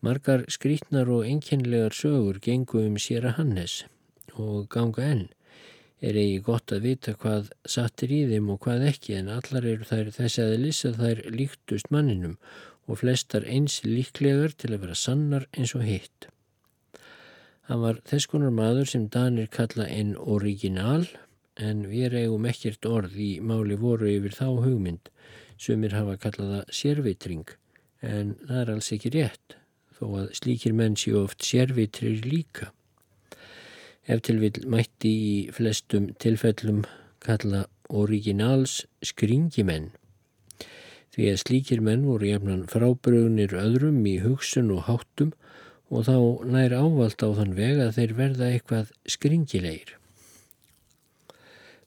[0.00, 3.82] Margar skrítnar og enkenlegar sögur gengu um sér að Hannes
[4.32, 5.26] og ganga enn.
[6.00, 9.84] Er eigi gott að vita hvað sattir í þeim og hvað ekki en allar eru
[9.84, 12.36] þær þessi að lissa þær líktust manninum
[12.88, 16.28] og flestar eins líklegar til að vera sannar eins og hitt.
[17.68, 21.04] Hann var þess konar maður sem Danir kalla en original
[21.60, 25.10] en við eigum ekkert orð í máli voru yfir þá hugmynd
[25.60, 27.44] sumir hafa kallaða sérvitring
[28.00, 29.58] en það er alls ekki rétt
[29.98, 32.70] þó að slíkir menn séu oft sérvitrir líka.
[34.08, 36.84] Ef til vil mætti í flestum tilfellum
[37.24, 39.90] kalla originals skringimenn
[41.18, 45.32] því að slíkir menn voru jafnan frábrögunir öðrum í hugsun og háttum
[45.90, 49.96] og þá nær ávald á þann veg að þeir verða eitthvað skringilegir.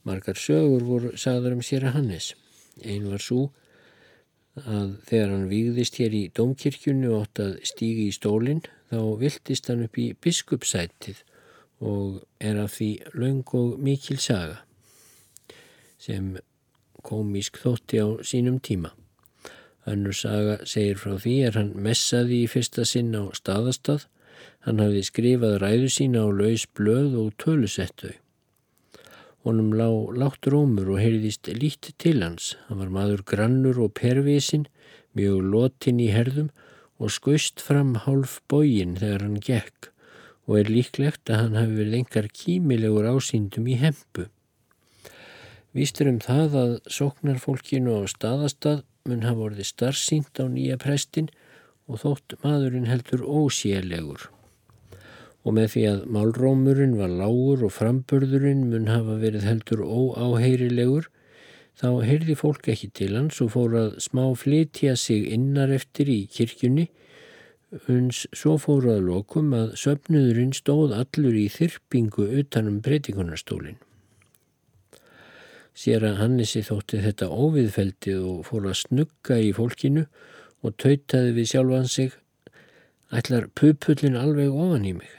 [0.03, 2.33] Margar sögur voru sagður um sér að Hannes.
[2.83, 3.47] Einn var svo
[4.59, 9.71] að þegar hann výðist hér í domkirkjunni og átt að stígi í stólinn þá viltist
[9.71, 11.23] hann upp í biskupsætið
[11.87, 14.59] og er af því laung og mikil saga
[16.01, 16.33] sem
[16.99, 18.91] komísk þótti á sínum tíma.
[19.89, 24.05] Önnur saga segir frá því er hann messaði í fyrsta sinn á staðastað.
[24.65, 28.11] Hann hafði skrifað ræðu sína á laus blöð og tölusettu.
[29.41, 32.53] Honum lá látt rómur og heyrðist lít til hans.
[32.67, 34.67] Hann var maður grannur og pervísin,
[35.17, 36.51] mjög lotin í herðum
[37.01, 39.89] og skust fram hálf bógin þegar hann gekk
[40.45, 44.27] og er líklegt að hann hafi verið engar kímilegur ásýndum í hempu.
[45.73, 51.29] Vístur um það að sóknarfólkinu á staðastað mun hafa orðið starfsýnt á nýja prestin
[51.89, 54.29] og þótt maðurinn heldur ósélegur.
[55.41, 61.09] Og með því að málrómurinn var lágur og frambörðurinn mun hafa verið heldur óáheyrilegur,
[61.73, 66.19] þá heyrði fólk ekki til hans og fór að smá flytja sig innar eftir í
[66.29, 66.89] kirkjunni,
[67.89, 73.79] uns svo fór að lokum að söpnuðurinn stóð allur í þyrpingu utanum breytingunarstólinn.
[75.71, 80.05] Sér að Hannesi þótti þetta óviðfeldið og fór að snugga í fólkinu
[80.61, 82.17] og tautaði við sjálfan sig
[83.11, 85.13] ætlar pupullin alveg ofan í mig.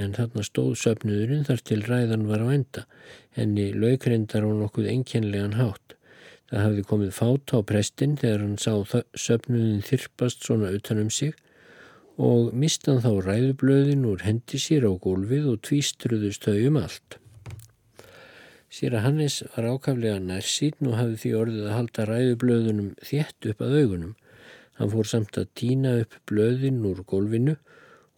[0.00, 2.84] En þarna stóð söpnuðurinn þar til ræðan var á enda,
[3.36, 5.96] henni laukrindar á nokkuð enkenlegan hátt.
[6.52, 11.32] Það hafði komið fát á prestinn þegar hann sá söpnuðin þyrpast svona utanum sig
[12.20, 17.21] og mistan þá ræðublöðin úr hendi sér á gólfið og tvístruðust þau um allt.
[18.72, 23.64] Sér að Hannes var ákaflega nærsýtn og hafði því orðið að halda ræðublöðunum þétt upp
[23.66, 24.14] að augunum.
[24.78, 27.58] Hann fór samt að týna upp blöðin úr gólfinu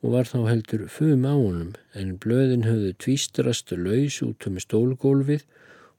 [0.04, 5.42] og var þá heldur fum á honum en blöðin höfðu tvístrast laus út um stólgólfið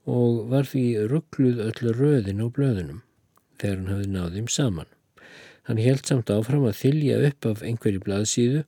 [0.07, 3.01] og var því ruggluð öllu röðin á blöðunum
[3.59, 4.91] þegar hann hafði náðið saman.
[5.67, 8.63] Hann held samt áfram að þylja upp af einhverju blaðsíðu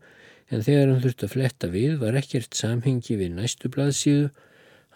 [0.52, 4.34] en þegar hann þurfti að fletta við var ekkert samhengi við næstu blaðsíðu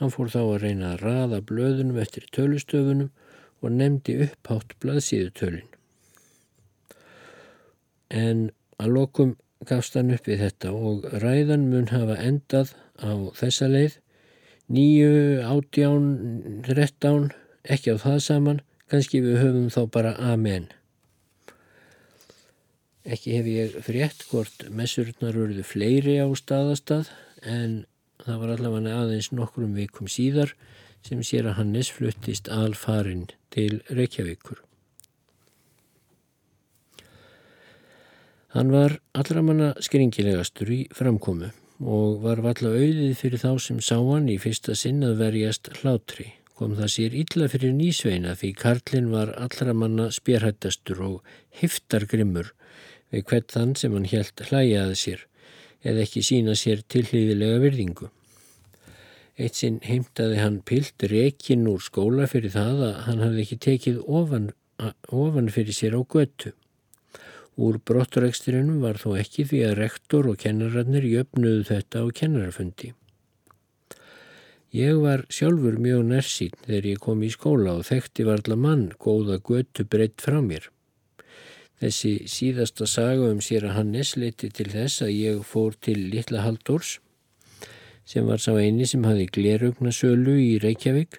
[0.02, 3.12] Hann fór þá að reyna að raða blöðunum eftir tölustöfunum
[3.62, 5.68] og nefndi upphátt blaðsíðutölin.
[8.10, 8.48] En
[8.82, 9.36] að lokum
[9.70, 14.00] gafst hann upp við þetta og ræðan mun hafa endað á þessa leið.
[14.72, 15.14] Nýju,
[15.46, 16.10] átján,
[16.66, 17.30] þrettán,
[17.70, 20.70] ekki á það saman, kannski við höfum þá bara amen.
[23.06, 27.14] Ekki hef ég frétt hvort messurnar eruðu fleiri á staðastað
[27.46, 27.84] en
[28.26, 30.54] það var allavega aðeins nokkrum vikum síðar
[31.06, 34.60] sem sér að Hannes fluttist alfarinn til Reykjavíkur.
[38.52, 43.96] Hann var allra manna skringilegastur í framkomu og var valla auðið fyrir þá sem sá
[43.96, 46.28] hann í fyrsta sinn að verjast hlátri.
[46.60, 52.52] Kom það sér illa fyrir nýsveina því Karlinn var allra manna spjærhættastur og hiftargrimmur
[53.12, 55.24] við hvert þann sem hann helt hlæjaði sér
[55.84, 58.10] eða ekki sína sér tilhlýðilega virðingu.
[59.42, 64.02] Eitt sinn heimtaði hann pilt rekin úr skóla fyrir það að hann hafði ekki tekið
[64.06, 64.50] ofan,
[65.10, 66.52] ofan fyrir sér á götu.
[67.62, 72.94] Úr brottræksturinnum var þó ekki því að rektor og kennararnir jöfnuðu þetta á kennararfundi.
[74.72, 79.42] Ég var sjálfur mjög nersýn þegar ég kom í skóla og þekkti varla mann góða
[79.44, 80.70] götu breytt frá mér.
[81.82, 86.44] Þessi síðasta saga um sér að Hannes leiti til þess að ég fór til Littla
[86.46, 87.00] Haldórs
[88.06, 91.18] sem var sá eini sem hafi glerugnasölu í Reykjavík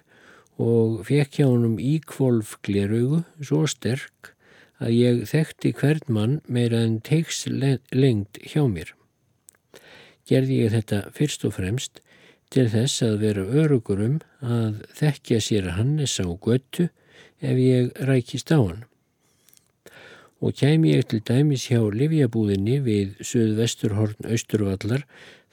[0.63, 4.31] og fekk hjá honum íkvolf gleraugu svo sterk
[4.79, 8.93] að ég þekkti hvern mann meira en teiks lengt hjá mér.
[10.29, 11.99] Gerði ég þetta fyrst og fremst
[12.53, 16.87] til þess að vera örugur um að þekkja sér að Hannes á göttu
[17.43, 18.83] ef ég rækist á hann
[20.43, 25.05] og kæmi ég til dæmis hjá Livjabúðinni við söð-vesturhorn Östurvallar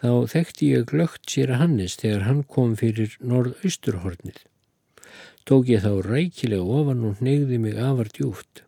[0.02, 4.42] þá þekkti ég glögt sér að Hannes þegar hann kom fyrir norð-Östurhornið.
[5.46, 8.64] Tók ég þá rækilega ofan og neyði mig afar djúft.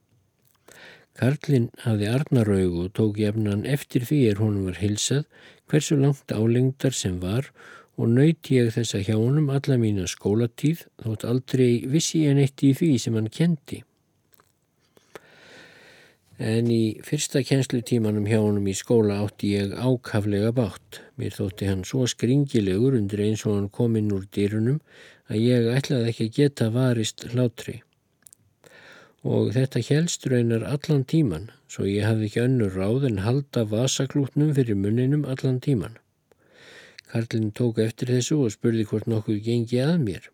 [1.19, 5.27] Karlinn hafði arnaraug og tók jafnan eftir því er honum var hilsað
[5.71, 7.51] hversu langt álengdar sem var
[7.99, 12.73] og nöyt ég þessa hjá honum alla mína skólatíð þótt aldrei vissi ég neitt í
[12.79, 13.83] því sem hann kendi.
[16.43, 20.99] En í fyrsta kjenslutímanum hjá honum í skóla átti ég ákaflega bátt.
[21.15, 24.81] Mér þótti hann svo skringilegur undir eins og hann kominn úr dýrunum
[25.31, 27.77] að ég ætlaði ekki að geta varist hlátri.
[29.23, 34.51] Og þetta helst raunar allan tíman, svo ég hafði ekki önnur ráð en halda vasaklútnum
[34.59, 35.95] fyrir munninum allan tíman.
[37.13, 40.31] Karlinn tók eftir þessu og spurði hvort nokkuð gengi að mér.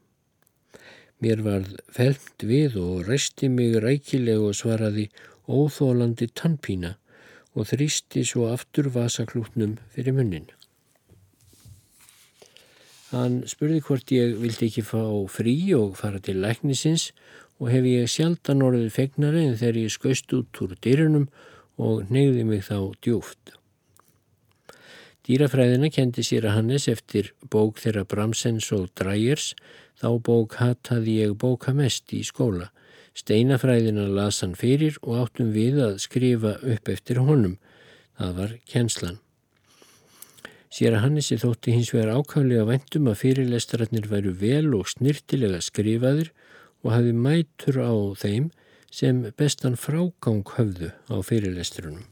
[1.21, 5.11] Mér varð felmt við og resti mig rækileg og svaraði
[5.49, 6.95] óþólandi tannpína
[7.57, 10.47] og þrýsti svo aftur vasaklútnum fyrir munnin.
[13.09, 15.01] Hann spurði hvort ég vildi ekki fá
[15.33, 17.09] frí og fara til læknisins
[17.59, 21.25] og hef ég sjaldan orðið fegnari en þegar ég skauðst út úr dyrunum
[21.81, 23.55] og neyði mig þá djúft.
[25.29, 29.51] Dýrafræðina kendi sér að Hannes eftir bók þeirra Bramsens og Drægers,
[30.01, 32.71] þá bók hataði ég bóka mest í skóla.
[33.13, 37.59] Steinafræðina las hann fyrir og áttum við að skrifa upp eftir honum.
[38.17, 39.21] Það var kjenslan.
[40.73, 46.33] Sér að Hannesi þótti hins vegar ákvæmlega vendum að fyrirlestararnir væru vel og snirtilega skrifaðir
[46.81, 48.49] og hafi mætur á þeim
[48.89, 52.09] sem bestan frágang höfðu á fyrirlestrunum.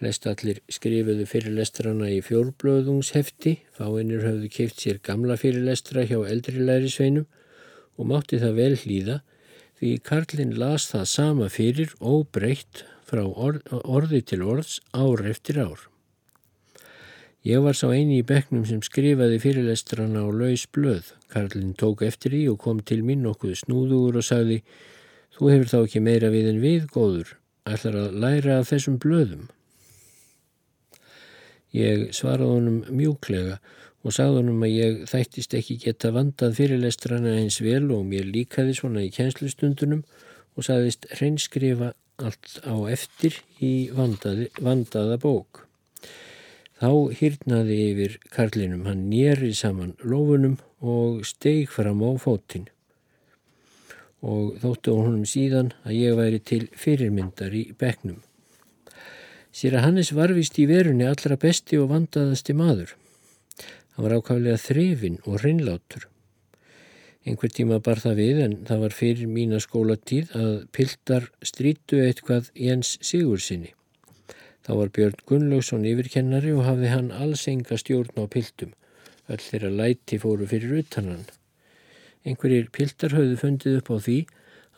[0.00, 7.26] Flest allir skrifuðu fyrirlestrana í fjórblöðungshefti, fáinnir höfðu keift sér gamla fyrirlestra hjá eldri lærisveinum
[8.00, 9.18] og mátti það vel hlýða
[9.76, 15.60] því Karlinn las það sama fyrir og breytt frá orð, orði til orðs ár eftir
[15.60, 15.84] ár.
[17.44, 21.12] Ég var sá eini í beknum sem skrifaði fyrirlestrana á laus blöð.
[21.28, 24.62] Karlinn tók eftir því og kom til mín nokkuð snúður og sagði
[25.36, 27.36] Þú hefur þá ekki meira við en við, góður.
[27.68, 29.48] Ætlar að læra af þessum blöðum.
[31.76, 33.60] Ég svaraði honum mjúklega
[34.00, 38.74] og sagði honum að ég þættist ekki geta vandað fyrirlestrana eins vel og mér líkaði
[38.78, 40.02] svona í kjenslustundunum
[40.56, 45.64] og sagðist hreinskrifa allt á eftir í vandaði, vandaða bók.
[46.80, 52.70] Þá hýrnaði yfir karlinum, hann nýri saman lófunum og steig fram á fótinn
[54.20, 58.20] og þóttu honum síðan að ég væri til fyrirmyndar í beknum.
[59.50, 62.94] Sér að Hannes varvist í verunni allra besti og vandaðasti maður.
[63.96, 66.06] Hann var ákvæmlega þrefin og hreinlátur.
[67.26, 72.48] Einhver tíma bar það við en það var fyrir mína skólatíð að piltar strítu eitthvað
[72.54, 73.74] Jens Sigursinni.
[74.64, 78.72] Þá var Björn Gunnlaugsson yfirkennari og hafði hann alls enga stjórn á piltum.
[79.28, 81.26] Öll þeirra læti fóru fyrir utanann.
[82.24, 84.18] Einhverjir piltar höfðu fundið upp á því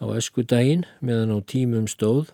[0.03, 2.33] á ösku daginn meðan á tímum stóð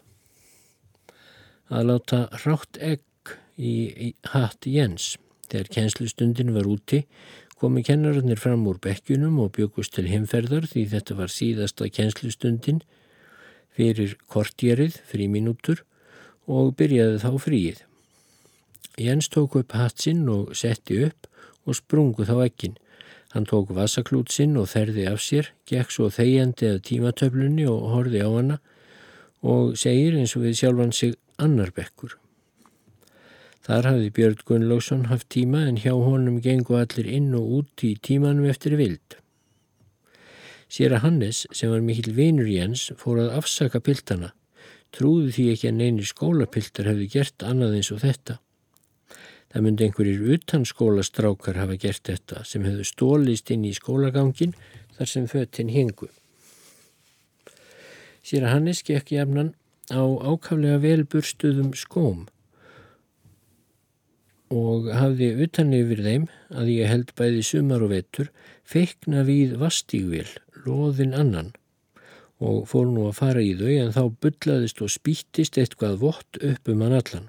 [1.68, 5.16] að láta rátt egg í, í hatt Jens.
[5.48, 7.04] Þegar kjenslustundin var úti
[7.58, 12.82] komi kennararnir fram úr bekkjunum og byggust til heimferðar því þetta var síðasta kjenslustundin
[13.74, 15.82] fyrir kortjerið, fríminútur
[16.46, 17.80] og byrjaði þá fríið.
[18.98, 21.28] Jens tók upp hatsinn og setti upp
[21.68, 22.78] og sprungu þá ekkin.
[23.34, 28.22] Hann tók vasaklút sinn og þerði af sér, gekk svo þegjandi að tímatöflunni og horfi
[28.24, 28.58] á hana
[29.44, 32.16] og segir eins og við sjálfan sig annar bekkur.
[33.66, 37.94] Þar hafði Björn Gunnlaugsson haft tíma en hjá honum gengu allir inn og út í
[38.00, 39.18] tímanum eftir vild.
[40.68, 44.34] Sér að Hannes, sem var mikill vinur Jens, fór að afsaka piltana
[44.94, 48.38] trúði því ekki að neini skólapiltar hefði gert annað eins og þetta.
[49.48, 54.54] Það myndi einhverjir utan skólastrákar hafa gert þetta sem hefðu stólist inn í skólagangin
[54.96, 56.10] þar sem föttin hingu.
[58.24, 59.54] Sér að Hannes gekk jafnan
[59.92, 62.26] á ákaflega velburstuðum skóm
[64.54, 66.26] og hafði utan yfir þeim
[66.56, 68.30] að ég held bæði sumar og vetur
[68.64, 70.28] feikna við vastígvél,
[70.64, 71.52] loðin annan
[72.38, 76.70] og fór nú að fara í þau en þá byllaðist og spýttist eitthvað vott upp
[76.70, 77.28] um hann allan.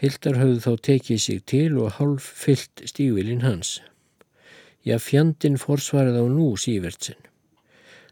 [0.00, 3.80] Piltar höfðu þá tekið sig til og hálf fyllt stígvilinn hans.
[4.80, 7.20] Já, fjandin forsvarað á nú sívertsin.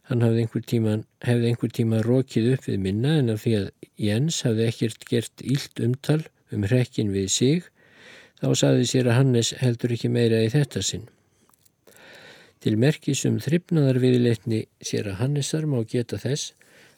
[0.09, 3.67] Hann hafði einhver tíma, hefði einhver tíma rokið upp við minna en af því að
[4.01, 6.23] Jens hafði ekkert gert ílt umtal
[6.55, 7.67] um hrekkin við sig,
[8.41, 11.05] þá saði sér að Hannes heldur ekki meira í þetta sinn.
[12.65, 16.55] Til merkisum þryfnaðarviðleitni sér að Hannesar má geta þess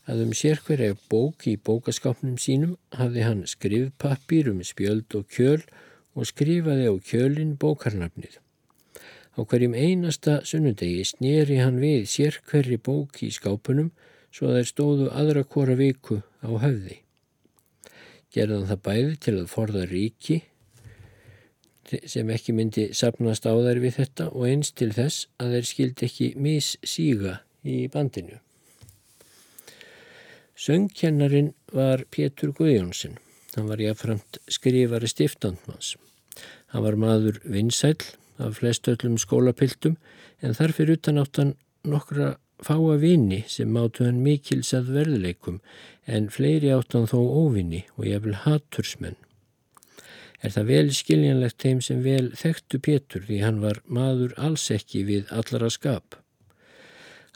[0.09, 5.61] að um sérkverja bók í bókaskápnum sínum hafði hann skrifpappir um spjöld og kjöl
[6.15, 8.39] og skrifaði á kjölin bókarnafnið.
[9.39, 13.93] Á hverjum einasta sunnundegi snýri hann við sérkverri bók í skápunum
[14.35, 17.01] svo að þær stóðu aðra hvora viku á höfði.
[18.35, 20.41] Gerðan það bæði til að forða ríki
[21.91, 26.07] sem ekki myndi sapnast á þær við þetta og eins til þess að þeir skildi
[26.07, 28.39] ekki missíga í bandinu.
[30.61, 33.17] Söngkennarin var Pétur Guðjónsson.
[33.57, 35.95] Hann var jáfnframt skrifari stiftandmanns.
[36.71, 37.97] Hann var maður vinsæl
[38.41, 39.97] af flestöllum skólapiltum
[40.41, 45.61] en þarfir utan áttan nokkra fáa vini sem mátu hann mikils að verðleikum
[46.07, 49.19] en fleiri áttan þó óvinni og ég vil hatursmenn.
[50.41, 55.05] Er það vel skiljanlegt þeim sem vel þekktu Pétur því hann var maður alls ekki
[55.09, 56.17] við allara skap.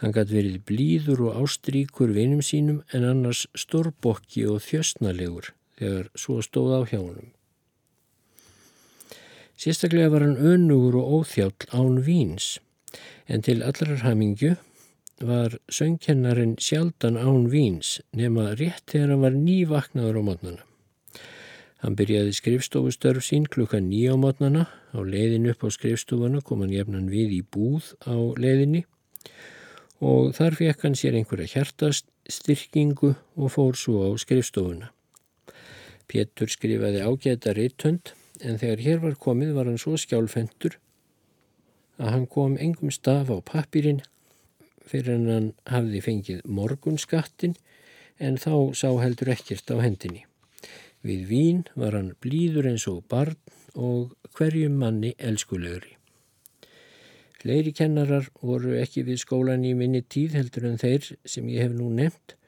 [0.00, 6.40] Hann gæti verið blíður og ástríkur vinum sínum en annars stórbokki og þjöstnalegur þegar svo
[6.44, 7.30] stóð á hjá honum.
[9.56, 12.58] Sérstaklega var hann önugur og óþjáll án víns
[13.26, 14.56] en til allarar hamingju
[15.20, 20.62] var söngkennarin sjaldan án víns nema rétt þegar hann var nývaknaður á mótnana.
[21.84, 26.74] Hann byrjaði skrifstofustörf sín klukka nýja á mótnana, á leiðin upp á skrifstofuna kom hann
[26.74, 28.84] jefnan við í búð á leiðinni
[30.04, 34.90] og þar fekk hann sér einhverja hjartastyrkingu og fór svo á skrifstofuna.
[36.10, 40.78] Pétur skrifaði ágæta reittönd en þegar hér var komið var hann svo skjálfendur
[42.00, 44.02] að hann kom engum staf á pappirinn
[44.84, 47.56] fyrir en hann hafði fengið morgunskattin
[48.18, 50.24] en þá sá heldur ekkert á hendinni.
[51.04, 53.36] Við vín var hann blíður eins og barn
[53.74, 55.96] og hverjum manni elskulegri.
[57.44, 61.74] Fleiri kennarar voru ekki við skólan í minni tíð heldur en þeir sem ég hef
[61.76, 62.38] nú nefnt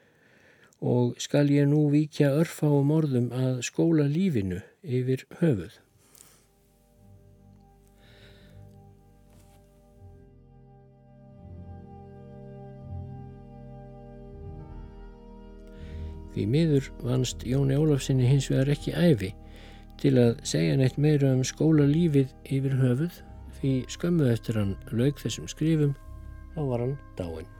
[0.81, 5.75] og skal ég nú vikja örfa á morðum að skóla lífinu yfir höfuð.
[16.37, 19.31] Því miður vannst Jóni Ólafsinni hins vegar ekki æfi
[19.97, 23.19] til að segja neitt meira um skólalífið yfir höfuð
[23.57, 25.97] því skömmu eftir hann laug þessum skrifum
[26.53, 27.56] þá var hann dáin.